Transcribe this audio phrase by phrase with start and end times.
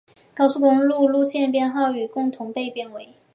[0.33, 3.13] 高速公路路线编号与共同被编为。